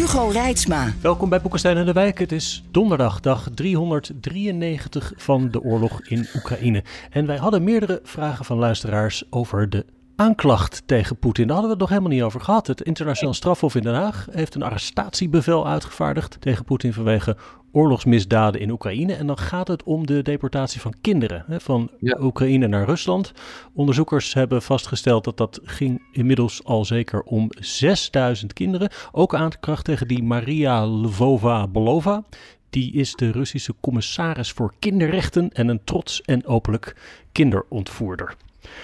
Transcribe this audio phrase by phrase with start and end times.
[0.00, 0.92] Hugo Reitsma.
[1.00, 2.18] Welkom bij Boekenstein en de Wijk.
[2.18, 6.84] Het is donderdag, dag 393 van de oorlog in Oekraïne.
[7.10, 9.84] En wij hadden meerdere vragen van luisteraars over de
[10.20, 11.46] aanklacht tegen Poetin.
[11.46, 12.66] Daar hadden we het nog helemaal niet over gehad.
[12.66, 17.36] Het internationaal strafhof in Den Haag heeft een arrestatiebevel uitgevaardigd tegen Poetin vanwege
[17.72, 19.14] oorlogsmisdaden in Oekraïne.
[19.14, 23.32] En dan gaat het om de deportatie van kinderen hè, van Oekraïne naar Rusland.
[23.74, 28.90] Onderzoekers hebben vastgesteld dat dat ging inmiddels al zeker om 6000 kinderen.
[29.12, 32.24] Ook aanklacht tegen die Maria Lvova-Belova.
[32.70, 36.96] Die is de Russische commissaris voor kinderrechten en een trots en openlijk
[37.32, 38.34] kinderontvoerder.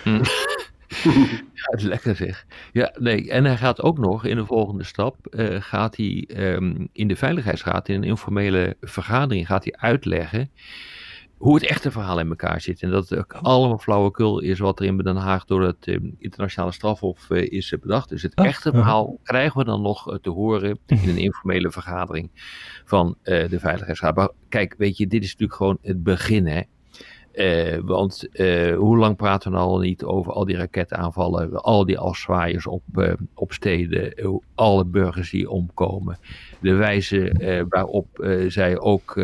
[0.02, 0.22] Hm.
[1.52, 2.46] Ja, lekker zeg.
[2.72, 3.30] Ja, nee.
[3.30, 7.16] En hij gaat ook nog in de volgende stap, uh, gaat hij um, in de
[7.16, 10.50] Veiligheidsraad, in een informele vergadering, gaat hij uitleggen
[11.36, 12.82] hoe het echte verhaal in elkaar zit.
[12.82, 15.96] En dat het ook allemaal flauwekul is wat er in Den Haag door het uh,
[16.18, 18.08] internationale strafhof uh, is bedacht.
[18.08, 22.30] Dus het oh, echte verhaal krijgen we dan nog te horen in een informele vergadering
[22.84, 24.16] van de Veiligheidsraad.
[24.16, 26.62] Maar kijk, weet je, dit is natuurlijk gewoon het begin, hè.
[27.36, 31.98] Uh, want uh, hoe lang praten we al niet over al die raketaanvallen, al die
[31.98, 34.14] afzwaaiers op, uh, op steden,
[34.54, 36.18] alle burgers die omkomen.
[36.60, 38.06] De wijze waarop
[38.48, 39.14] zij ook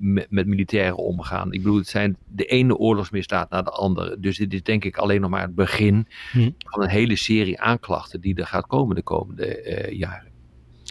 [0.00, 1.52] met, met militairen omgaan.
[1.52, 4.16] Ik bedoel, het zijn de ene oorlogsmisdaad naar de andere.
[4.20, 6.50] Dus dit is denk ik alleen nog maar het begin hm.
[6.58, 10.33] van een hele serie aanklachten die er gaat komen de komende jaren.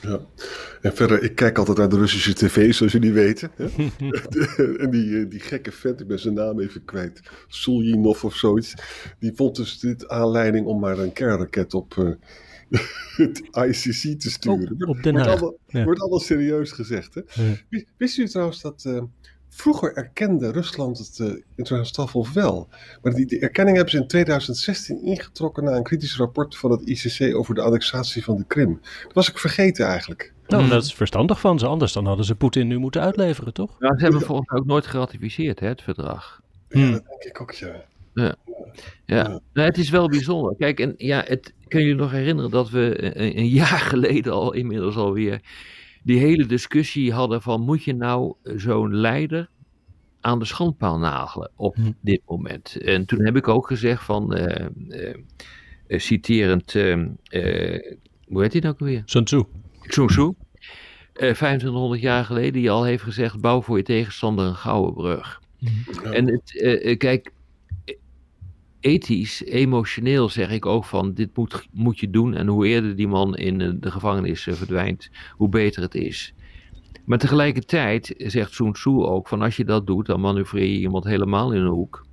[0.04, 0.20] Ja.
[0.82, 3.52] En verder, ik kijk altijd naar de Russische tv, zoals jullie weten.
[4.84, 8.74] en die, eh, die gekke vent, ik ben zijn naam even kwijt, Suljinov of zoiets.
[9.20, 12.10] Die vond dus dit aanleiding om maar een kernraket op uh,
[13.24, 14.72] het ICC te sturen.
[14.72, 15.26] Op, op Den Haag.
[15.26, 15.84] Wordt allemaal, ja.
[15.84, 17.14] wordt allemaal serieus gezegd.
[17.16, 17.22] Hè?
[17.70, 17.84] Ja.
[17.98, 18.84] Wist u trouwens dat...
[18.88, 19.02] Uh,
[19.56, 22.68] Vroeger erkende Rusland het uh, internationaal strafhof wel.
[23.02, 26.82] Maar die, die, erkenning hebben ze in 2016 ingetrokken na een kritisch rapport van het
[26.82, 28.80] ICC over de annexatie van de Krim.
[29.04, 30.34] Dat was ik vergeten eigenlijk.
[30.48, 31.68] Nou, dat is verstandig van ze.
[31.68, 33.76] Anders dan hadden ze Poetin nu moeten uitleveren, toch?
[33.80, 34.26] Ja, ze hebben ja.
[34.26, 36.42] volgens mij ook nooit geratificeerd, hè, het verdrag.
[36.70, 36.92] Ja, hmm.
[36.92, 37.86] dat denk ik ook, ja.
[38.14, 38.36] Ja,
[39.06, 39.40] ja.
[39.54, 40.56] Nou, het is wel bijzonder.
[40.56, 44.34] Kijk, en ja, het, kun je je nog herinneren dat we een, een jaar geleden
[44.34, 45.42] al inmiddels alweer
[46.04, 49.50] die hele discussie hadden van moet je nou zo'n leider
[50.22, 51.92] aan de schandpaal nagelen op hm.
[52.02, 52.78] dit moment.
[52.82, 54.66] En toen heb ik ook gezegd van, uh,
[55.88, 56.96] uh, citerend, uh,
[58.28, 59.02] hoe heet hij nou weer?
[59.06, 59.44] Sun Tzu.
[59.82, 60.32] Sun Tzu.
[61.14, 65.42] 2500 jaar geleden, die al heeft gezegd, bouw voor je tegenstander een gouden brug.
[65.58, 66.06] Hm.
[66.06, 66.52] En het,
[66.98, 67.32] kijk,
[68.84, 72.34] ethisch, emotioneel zeg ik ook van dit moet, moet je doen.
[72.34, 76.34] En hoe eerder die man in de gevangenis eh, verdwijnt, hoe beter het is.
[77.06, 81.04] Maar tegelijkertijd zegt Sun Tzu ook van als je dat doet, dan manoeuvreer je iemand
[81.04, 82.06] helemaal in een hoek.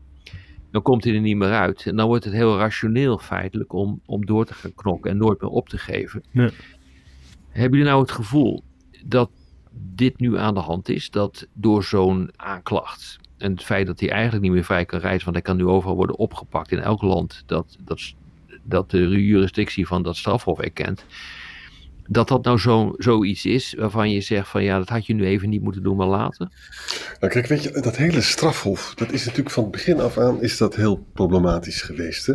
[0.71, 1.87] Dan komt hij er niet meer uit.
[1.87, 5.41] En dan wordt het heel rationeel feitelijk om, om door te gaan knokken en nooit
[5.41, 6.25] meer op te geven.
[7.49, 8.63] Hebben jullie nou het gevoel
[9.07, 9.31] dat
[9.73, 11.11] dit nu aan de hand is?
[11.11, 15.25] Dat door zo'n aanklacht en het feit dat hij eigenlijk niet meer vrij kan reizen,
[15.25, 18.15] want hij kan nu overal worden opgepakt in elk land dat, dat,
[18.63, 21.05] dat de jurisdictie van dat strafhof erkent.
[22.09, 25.25] Dat dat nou zo, zoiets is waarvan je zegt van ja, dat had je nu
[25.25, 26.49] even niet moeten doen, maar later.
[27.21, 30.43] Nou kijk, weet je, dat hele strafhof, dat is natuurlijk van het begin af aan
[30.43, 32.27] is dat heel problematisch geweest.
[32.27, 32.35] Hè?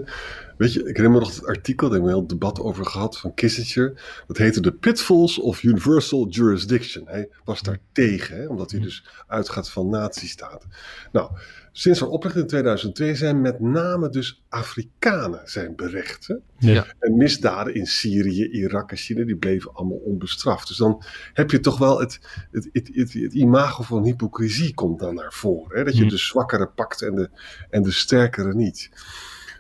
[0.58, 2.86] Weet je, ik herinner me nog het artikel, daar hebben we een heel debat over
[2.86, 4.24] gehad, van Kissinger.
[4.28, 7.08] Dat heette The Pitfalls of Universal Jurisdiction.
[7.08, 10.70] Hij was daar tegen, hè, omdat hij dus uitgaat van nazistaten.
[11.12, 11.32] Nou,
[11.72, 16.28] sinds haar oprichting in 2002 zijn met name dus Afrikanen zijn berecht.
[16.28, 16.36] Hè?
[16.58, 16.86] Ja.
[17.00, 20.68] En misdaden in Syrië, Irak en China, die bleven allemaal onbestraft.
[20.68, 21.04] Dus dan
[21.34, 22.20] heb je toch wel het,
[22.52, 25.78] het, het, het, het imago van hypocrisie komt dan naar voren.
[25.78, 25.84] Hè?
[25.84, 26.10] Dat je hm.
[26.10, 27.30] de zwakkere pakt en de,
[27.70, 28.90] en de sterkere niet.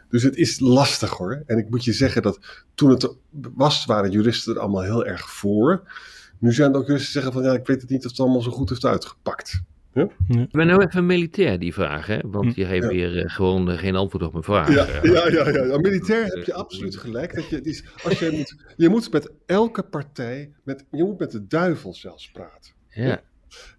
[0.10, 1.44] Dus het is lastig hoor.
[1.46, 2.40] En ik moet je zeggen dat
[2.76, 3.16] toen het
[3.56, 5.92] was, waren juristen er allemaal heel erg voor.
[6.40, 8.20] Nu zijn er ook juristen die zeggen van ja, ik weet het niet of het
[8.20, 9.62] allemaal zo goed heeft uitgepakt.
[9.96, 10.08] Ja?
[10.52, 12.20] Ben nou even militair die vraag, hè?
[12.24, 14.74] want die heeft weer uh, gewoon uh, geen antwoord op mijn vraag.
[14.74, 15.64] Ja, ja, ja, ja.
[15.64, 15.78] ja.
[15.78, 17.36] militair heb je absoluut gelijk.
[17.36, 21.32] Dat je, is, als je, moet, je moet met elke partij, met, je moet met
[21.32, 22.74] de duivel zelfs praten.
[22.90, 23.22] Ja.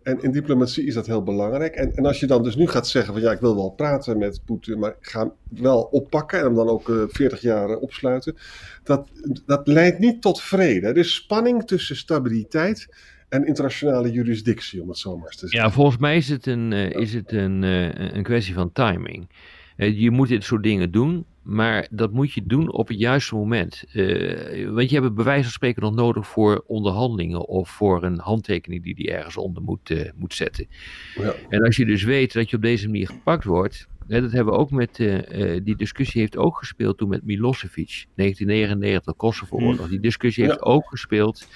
[0.02, 1.74] En in diplomatie is dat heel belangrijk.
[1.74, 4.18] En, en als je dan dus nu gaat zeggen van ja, ik wil wel praten
[4.18, 7.70] met Poetin, maar ik ga hem wel oppakken en hem dan ook uh, 40 jaar
[7.70, 8.36] uh, opsluiten.
[8.82, 9.08] Dat,
[9.46, 10.86] dat leidt niet tot vrede.
[10.86, 12.88] Er is spanning tussen stabiliteit
[13.28, 15.68] en internationale jurisdictie, om het zo maar eens te zeggen.
[15.68, 19.28] Ja, volgens mij is het een, uh, is het een, een kwestie van timing.
[19.76, 23.84] Je moet dit soort dingen doen, maar dat moet je doen op het juiste moment.
[23.92, 28.82] Uh, want je hebt het van spreken nog nodig voor onderhandelingen of voor een handtekening
[28.82, 30.66] die die ergens onder moet, uh, moet zetten.
[31.14, 31.34] Ja.
[31.48, 33.88] En als je dus weet dat je op deze manier gepakt wordt.
[34.08, 38.06] Hè, dat hebben we ook met, uh, die discussie heeft ook gespeeld toen met Milosevic,
[38.14, 39.78] 1999, Kosovo-oorlog.
[39.78, 39.88] Hmm.
[39.88, 40.48] Die discussie ja.
[40.48, 41.48] heeft ook gespeeld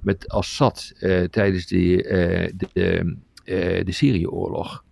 [0.00, 0.94] met Assad
[1.30, 4.84] tijdens de, de, de, de Syrië-oorlog.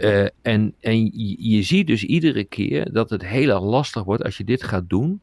[0.00, 4.24] Uh, en en je, je, ziet dus iedere keer dat het heel erg lastig wordt
[4.24, 5.20] als je dit gaat doen,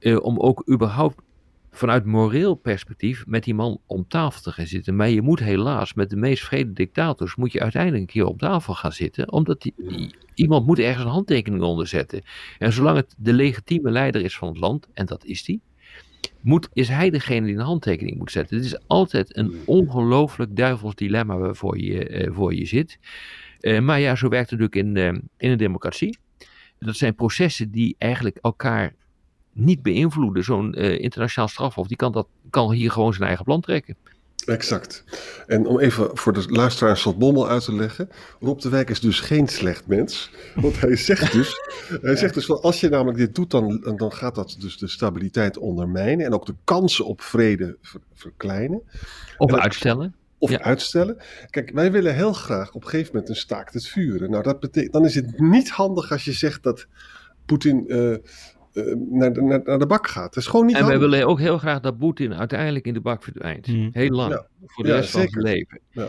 [0.00, 1.22] uh, om ook überhaupt
[1.70, 4.96] vanuit moreel perspectief met die man om tafel te gaan zitten.
[4.96, 8.38] Maar je moet helaas met de meest vrede dictators, moet je uiteindelijk een keer op
[8.38, 12.22] tafel gaan zitten, omdat die, die, iemand moet ergens een handtekening onder zetten.
[12.58, 15.60] En zolang het de legitieme leider is van het land, en dat is die,
[16.40, 18.56] moet, is hij degene die een handtekening moet zetten.
[18.56, 22.98] Het is altijd een ongelooflijk duivels dilemma waarvoor je, uh, voor je zit.
[23.62, 26.18] Uh, maar ja, zo werkt het natuurlijk in, uh, in een democratie.
[26.78, 28.94] Dat zijn processen die eigenlijk elkaar
[29.52, 30.44] niet beïnvloeden.
[30.44, 33.96] Zo'n uh, internationaal strafhof, die kan, dat, kan hier gewoon zijn eigen plan trekken.
[34.46, 35.04] Exact.
[35.46, 38.08] En om even voor de luisteraar Slot Bommel uit te leggen.
[38.40, 40.30] Rob de Wijk is dus geen slecht mens.
[40.54, 41.54] Want hij zegt dus,
[42.02, 44.88] hij zegt dus van als je namelijk dit doet, dan, dan gaat dat dus de
[44.88, 46.26] stabiliteit ondermijnen.
[46.26, 48.82] En ook de kansen op vrede ver, verkleinen.
[49.38, 50.14] Of uitstellen.
[50.42, 50.60] Of ja.
[50.60, 51.16] uitstellen.
[51.50, 54.30] Kijk, wij willen heel graag op een gegeven moment een staakt het vuren.
[54.30, 56.86] Nou, dat betekent, dan is het niet handig als je zegt dat
[57.46, 58.18] Poetin uh, uh,
[59.10, 60.34] naar, de, naar, naar, de bak gaat.
[60.34, 61.00] Dat is gewoon niet en handig.
[61.00, 63.66] wij willen ook heel graag dat Poetin uiteindelijk in de bak verdwijnt.
[63.66, 63.88] Mm.
[63.92, 64.32] Heel lang.
[64.32, 64.46] Ja.
[64.66, 65.32] Voor de ja, rest zeker.
[65.32, 65.80] van zijn leven.
[65.90, 66.08] Ja.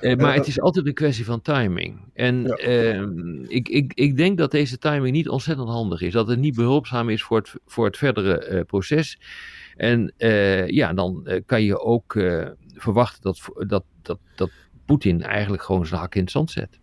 [0.00, 2.00] Uh, maar het is altijd een kwestie van timing.
[2.14, 6.12] En ehm, ik, ik, ik denk dat deze timing niet ontzettend handig is.
[6.12, 9.18] Dat het niet behulpzaam is voor het, voor het verdere proces.
[9.76, 10.12] En
[10.66, 12.12] ja, dan kan je ook
[12.74, 14.50] verwachten dat, dat, dat, dat
[14.84, 16.78] Poetin eigenlijk gewoon zijn hak in het zand zet.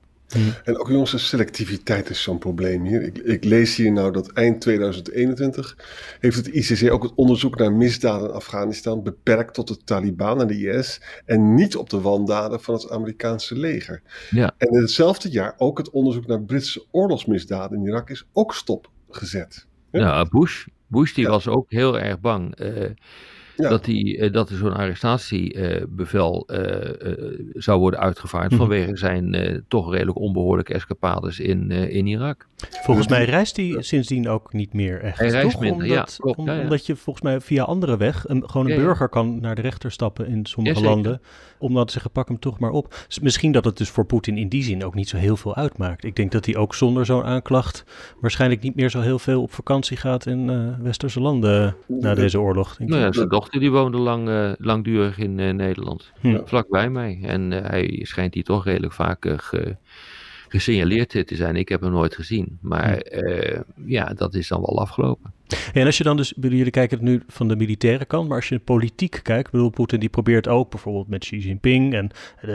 [0.63, 3.01] En ook jongens, de selectiviteit is zo'n probleem hier.
[3.01, 5.77] Ik, ik, lees hier nou dat eind 2021
[6.19, 10.47] heeft het ICC ook het onderzoek naar misdaden in Afghanistan beperkt tot de Taliban en
[10.47, 14.01] de IS en niet op de wandaden van het Amerikaanse leger.
[14.29, 14.53] Ja.
[14.57, 19.67] En in hetzelfde jaar ook het onderzoek naar Britse oorlogsmisdaden in Irak is ook stopgezet.
[19.91, 21.29] Ja, ja Bush, Bush die ja.
[21.29, 22.59] was ook heel erg bang.
[22.59, 22.89] Uh,
[23.61, 23.69] ja.
[23.69, 28.51] dat, die, dat er zo'n arrestatiebevel uh, uh, zou worden uitgevaard.
[28.51, 28.57] Mm.
[28.57, 32.47] vanwege zijn uh, toch redelijk onbehoorlijke escapades in, in Irak.
[32.83, 35.19] Volgens mij reist hij sindsdien ook niet meer echt.
[35.19, 35.61] Hij reist toch?
[35.61, 36.61] minder, omdat, ja, klopt, om, ja, ja.
[36.61, 38.83] Omdat je volgens mij via andere weg, een, gewoon een Ja, ja.
[38.83, 41.21] burger kan naar de rechter stappen in sommige landen.
[41.59, 42.95] Om dan te zeggen, pak hem toch maar op.
[43.21, 46.03] Misschien dat het dus voor Poetin in die zin ook niet zo heel veel uitmaakt.
[46.03, 47.83] Ik denk dat hij ook zonder zo'n aanklacht
[48.19, 52.39] waarschijnlijk niet meer zo heel veel op vakantie gaat in eh, westerse landen na deze
[52.39, 52.75] oorlog.
[52.75, 56.11] Denk Nou ja, zijn dochter die woonde lang, eh, langdurig in eh, Nederland.
[56.19, 56.39] Hm.
[56.45, 57.19] Vlakbij mij.
[57.23, 59.75] En eh, hij schijnt hier toch redelijk vaak ge-
[60.47, 61.55] gesignaleerd te zijn.
[61.55, 62.57] Ik heb hem nooit gezien.
[62.61, 65.33] Maar eh, ja, dat is dan wel afgelopen.
[65.73, 68.49] En als je dan dus, jullie kijken het nu van de militaire kant, maar als
[68.49, 72.11] je politiek kijkt, bedoel, Poetin die probeert ook bijvoorbeeld met Xi Jinping en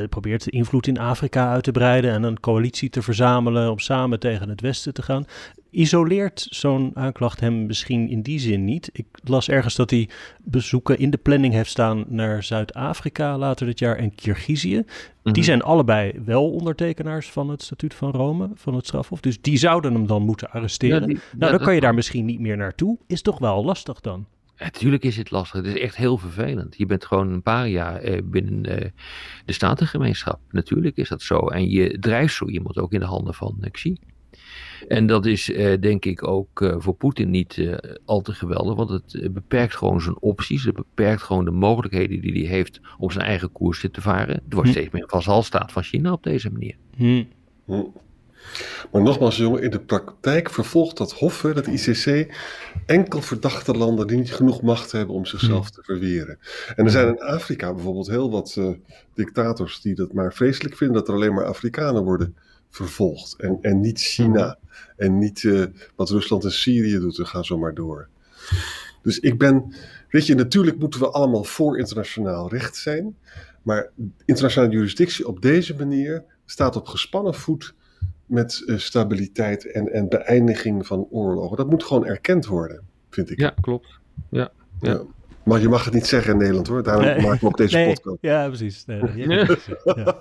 [0.09, 4.19] probeert de invloed in Afrika uit te breiden en een coalitie te verzamelen om samen
[4.19, 5.25] tegen het Westen te gaan.
[5.71, 8.91] Isoleert zo'n aanklacht hem misschien in die zin niet?
[8.93, 10.09] Ik las ergens dat hij
[10.45, 14.85] bezoeken in de planning heeft staan naar Zuid-Afrika later dit jaar en Kirgizië.
[15.23, 15.35] Mhm.
[15.35, 19.21] Die zijn allebei wel ondertekenaars van het statuut van Rome, van het strafhof.
[19.21, 21.01] Dus die zouden hem dan moeten arresteren.
[21.01, 22.99] Ja, die- nou, ja, dan kan je daar misschien niet meer naartoe.
[23.07, 24.27] Is toch wel lastig dan?
[24.59, 25.65] Natuurlijk is het lastig.
[25.65, 26.77] Het is echt heel vervelend.
[26.77, 28.91] Je bent gewoon een paar jaar eh, binnen eh,
[29.45, 30.41] de statengemeenschap.
[30.51, 31.39] Natuurlijk is dat zo.
[31.39, 33.97] En je drijft zo iemand ook in de handen van eh, Xi.
[34.89, 38.75] En dat is eh, denk ik ook eh, voor Poetin niet eh, al te geweldig.
[38.75, 40.65] Want het beperkt gewoon zijn opties.
[40.65, 44.35] Het beperkt gewoon de mogelijkheden die hij heeft om zijn eigen koers te varen.
[44.35, 44.75] Het wordt Hm.
[44.75, 46.77] steeds meer een vazalstaat van China op deze manier.
[46.97, 47.25] Hm.
[48.93, 52.35] Maar nogmaals, jongen, in de praktijk vervolgt dat Hof, dat ICC,
[52.87, 56.39] enkel verdachte landen die niet genoeg macht hebben om zichzelf te verweren.
[56.77, 58.69] En er zijn in Afrika bijvoorbeeld heel wat eh,
[59.15, 62.37] dictators die dat maar vreselijk vinden dat er alleen maar Afrikanen worden
[62.71, 63.35] vervolgd.
[63.37, 64.59] En, en niet China.
[64.97, 65.65] En niet eh,
[65.97, 68.09] wat Rusland en Syrië doet, en ga zo maar door.
[69.03, 69.75] Dus ik ben,
[70.11, 73.17] weet je, natuurlijk moeten we allemaal voor internationaal recht zijn.
[73.63, 73.91] Maar
[74.25, 77.75] internationale jurisdictie op deze manier staat op gespannen voet
[78.27, 81.57] met eh, stabiliteit en, en beëindiging van oorlogen.
[81.57, 83.41] Dat moet gewoon erkend worden, vind ik.
[83.41, 83.99] Ja, klopt.
[84.31, 84.91] Ja, ja.
[84.91, 85.03] Ja.
[85.45, 86.83] Maar je mag het niet zeggen in Nederland hoor.
[86.83, 87.21] Daarom Nee.
[87.21, 88.19] maken we ook deze Nee, podcast.
[88.21, 88.85] Ja, precies.
[88.85, 90.19] Nee, het zeggen, ja.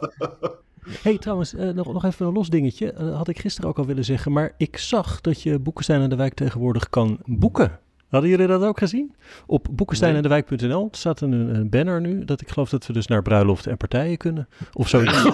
[1.01, 2.91] Hey, trouwens, eh, nog, nog even een los dingetje.
[2.91, 4.31] Eh, had ik gisteren ook al willen zeggen.
[4.31, 7.79] Maar ik zag dat je Boekenstein en de Wijk tegenwoordig kan boeken.
[8.09, 9.15] Hadden jullie dat ook gezien?
[9.45, 12.25] Op boekensteinendewijk.nl staat een, een banner nu.
[12.25, 14.47] Dat ik geloof dat we dus naar bruiloften en partijen kunnen.
[14.73, 15.23] Of zoiets.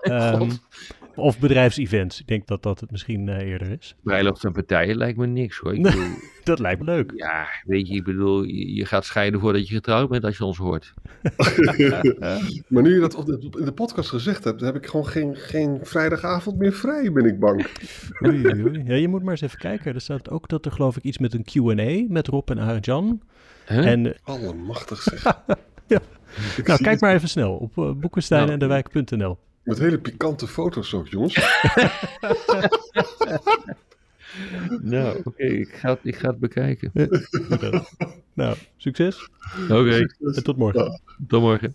[0.00, 0.50] Ehm,
[1.16, 2.20] of bedrijfsevents.
[2.20, 3.94] Ik denk dat dat het misschien eh, eerder is.
[4.02, 5.74] Bruiloft en partijen lijkt me niks hoor.
[5.74, 6.04] Ik bedoel,
[6.44, 7.12] Dat lijkt me leuk.
[7.16, 10.58] ja, weet je, ik bedoel, je, gaat scheiden voordat je getrouwd bent als je ons
[10.58, 10.94] hoort.
[12.68, 13.28] Maar nu je dat
[13.58, 17.38] in de podcast gezegd hebt, heb ik gewoon geen, geen vrijdagavond meer vrij, ben ik
[17.38, 17.66] bang.
[18.26, 18.82] Oei, oei, oei.
[18.86, 19.94] Ja, je moet maar eens even kijken.
[19.94, 23.22] Er staat ook dat er geloof ik iets met een Q&A met Rob en Arjan.
[23.66, 23.86] Huh?
[23.86, 25.22] En eh, Allemachtig zeg.
[25.86, 26.00] Ja.
[26.64, 29.38] Nou, kijk het maar even snel op uh, boekensteinendewijk.nl.
[29.64, 31.34] Met hele pikante foto's ook, jongens.
[34.82, 36.90] Nou, oké, ik, ga, het- ik ga het bekijken.
[38.32, 39.28] nou, succes
[39.70, 41.00] Oké, en tot morgen.
[41.28, 41.74] tot morgen.